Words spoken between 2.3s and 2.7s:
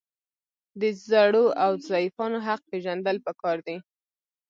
حق